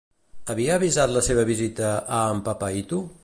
[0.53, 3.03] Havia avisat la seva visita a En Pepaito?